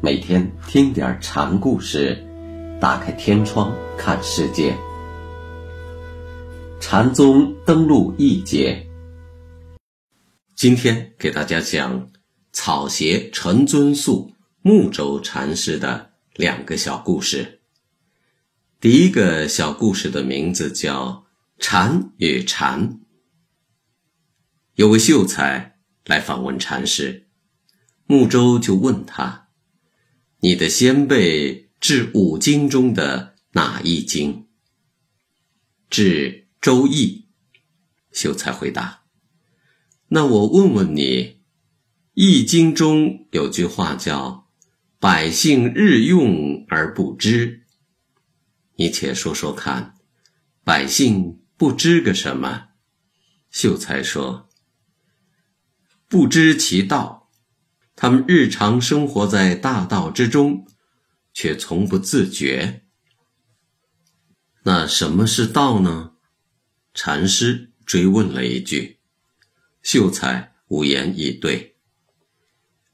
[0.00, 2.24] 每天听点禅故事，
[2.80, 4.78] 打开天窗看世界。
[6.80, 8.86] 禅宗登陆一节，
[10.54, 12.10] 今天给大家讲
[12.52, 17.60] 草鞋陈尊素木舟禅师的两个小故事。
[18.78, 21.06] 第一个小故事的名字叫
[21.58, 22.88] 《禅与禅》。
[24.76, 27.26] 有位秀才来访问禅师，
[28.06, 29.47] 木舟就问他
[30.40, 34.46] ：“你的先辈治五经中的哪一经？”
[35.88, 36.46] 治。
[36.60, 37.28] 周易，
[38.10, 39.04] 秀才回答
[40.10, 41.02] ：“那我问问你，
[42.14, 44.48] 《易经》中有句话叫
[44.98, 47.62] ‘百姓日用而不知’，
[48.74, 49.94] 你且说说看，
[50.64, 52.70] 百姓不知个什么？”
[53.52, 54.48] 秀才说
[56.08, 57.17] ：“不知其道，
[58.00, 60.68] 他们日常生活在大道之中，
[61.34, 62.84] 却从不自觉。
[64.62, 66.12] 那什么是道呢？”
[66.94, 69.00] 禅师追问了一句，
[69.82, 71.74] 秀才无言以对。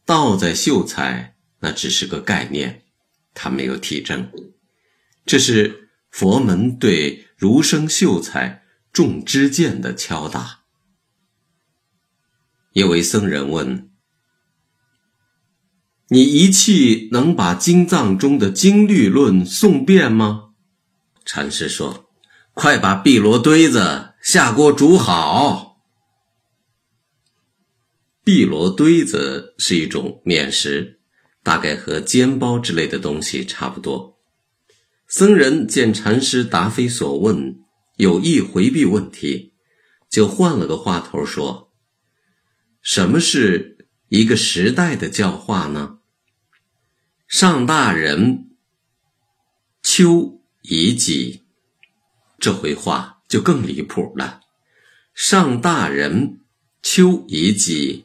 [0.06, 2.86] 道在秀才那只是个概念，
[3.34, 4.32] 他没有体证。
[5.26, 10.60] 这是佛门对儒生秀才重知见的敲打。
[12.72, 13.90] 一位僧人问
[16.08, 20.50] ：“你一气能把经藏中的经律论诵遍吗？”
[21.24, 22.02] 禅师说。
[22.56, 25.80] 快把碧螺堆子下锅煮好。
[28.22, 31.00] 碧螺堆子是一种面食，
[31.42, 34.20] 大概和煎包之类的东西差不多。
[35.08, 37.58] 僧人见禅师答非所问，
[37.96, 39.52] 有意回避问题，
[40.08, 41.72] 就换了个话头说
[42.80, 43.73] ：“什么是
[44.14, 45.98] 一个时代的教化呢？”
[47.26, 48.50] 上大人，
[49.82, 51.42] 秋以己。
[52.38, 54.42] 这回话就更离谱了。
[55.14, 56.40] 上大人，
[56.80, 58.04] 秋以己，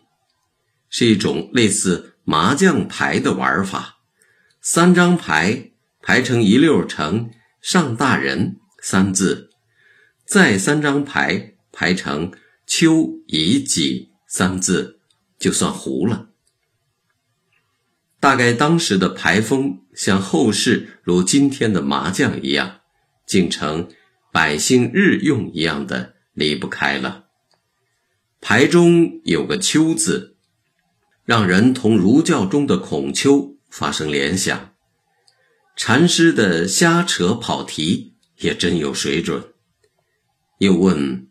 [0.89, 3.99] 是一种类似麻将牌的玩法。
[4.61, 5.71] 三张牌
[6.01, 7.29] 排成一溜成
[7.61, 9.51] “上大人”三字，
[10.25, 12.31] 再三张牌排成
[12.65, 14.98] “秋以己”三字，
[15.39, 16.29] 就算糊了。
[18.19, 22.81] 大概当时的牌风像后世如今天的麻将一样，
[23.25, 23.89] 竟成。
[24.31, 27.29] 百姓日用一样的离不开了。
[28.39, 30.37] 牌中有个“丘”字，
[31.25, 34.75] 让人同儒教中的孔丘发生联想。
[35.75, 39.51] 禅师的瞎扯跑题也真有水准。
[40.59, 41.27] 又问：“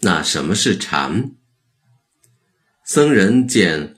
[0.00, 1.36] 那什么是禅？”
[2.92, 3.94] 僧人见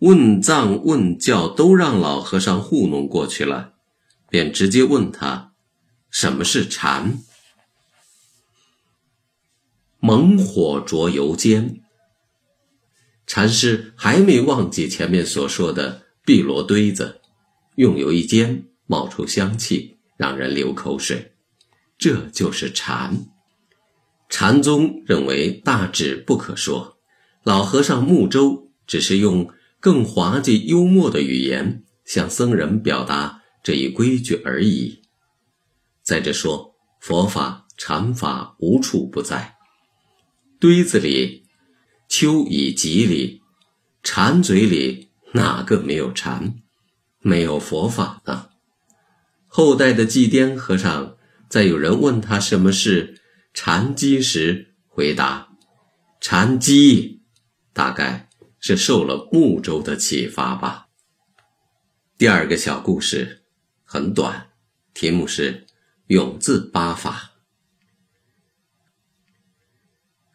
[0.00, 3.72] 问藏问教都让老和尚糊弄过去了，
[4.28, 5.54] 便直接问他。
[6.10, 7.20] 什么是禅？
[9.98, 11.80] 猛火灼油煎。
[13.26, 17.22] 禅师还没忘记前面所说的碧螺堆子，
[17.76, 21.32] 用油一煎，冒出香气，让人流口水。
[21.96, 23.24] 这就是禅。
[24.28, 26.97] 禅宗认为大智不可说，
[27.48, 29.50] 老和尚木舟只是用
[29.80, 35.00] 更滑稽幽默的语言向僧人表达这一规矩而已。
[36.02, 39.56] 再者说，佛法禅法无处不在，
[40.60, 41.46] 堆子里、
[42.06, 43.40] 丘以及里、
[44.02, 46.54] 禅嘴里，哪个没有禅，
[47.20, 48.50] 没有佛法呢？
[49.46, 51.16] 后代的祭奠和尚，
[51.48, 53.22] 在有人问他什么是
[53.54, 55.48] 禅机时，回答
[56.20, 57.17] ：“禅机，
[57.78, 58.28] 大概
[58.58, 60.88] 是受了木舟的启发吧。”
[62.18, 63.44] 第二个小故事
[63.84, 64.48] 很短，
[64.92, 65.64] 题目是。
[66.08, 67.32] 永字八法。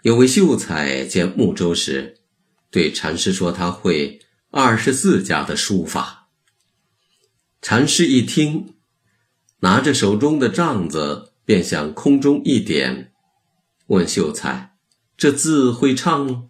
[0.03, 2.19] 有位秀才见木舟时，
[2.69, 4.19] 对禅师说：“他会
[4.51, 6.29] 二十四家的书法。”
[7.59, 8.75] 禅师一听，
[9.61, 13.11] 拿着手中的杖子，便向空中一点，
[13.87, 14.75] 问秀才
[15.17, 16.49] ：“这字会唱吗？”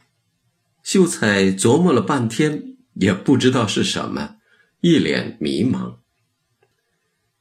[0.84, 4.36] 秀才琢磨了半天，也不知道是什么，
[4.82, 5.96] 一脸迷茫。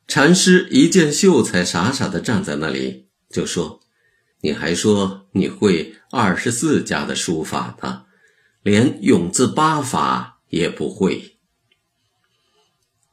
[0.07, 3.81] 禅师一见秀才傻傻的站在那里，就说
[4.43, 8.05] ：“你还说你会二十四家的书法呢，
[8.63, 11.39] 连永字八法也不会。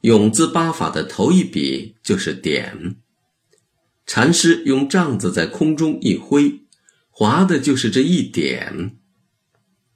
[0.02, 2.96] 永字八法的头一笔就是点。
[4.06, 6.62] 禅师用杖子在空中一挥，
[7.10, 8.99] 划的就是这一点。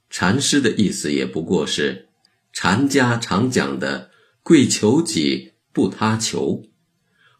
[0.09, 2.07] 禅师的意思也不过是
[2.53, 4.11] 禅家常讲的
[4.43, 6.63] 贵求己不他求，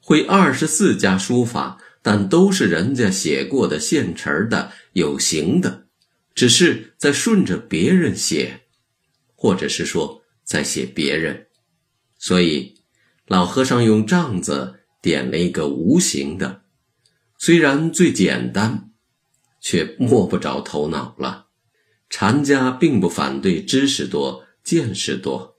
[0.01, 5.85] 会二十四家书法，但都是人家写过的现成的有形的，
[6.33, 8.61] 只是在顺着别人写，
[9.35, 11.47] 或者是说在写别人，
[12.17, 12.75] 所以
[13.27, 16.63] 老和尚用杖子点了一个无形的，
[17.37, 18.91] 虽然最简单，
[19.61, 21.44] 却摸不着头脑了。
[22.17, 25.57] 禅家并不反对知识多、见识多，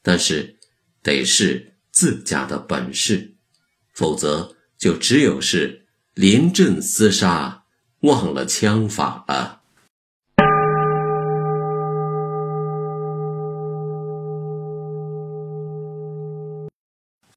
[0.00, 0.56] 但是
[1.02, 3.36] 得是自家的本事，
[3.92, 7.64] 否则就只有是临阵厮杀，
[8.00, 9.57] 忘了枪法了。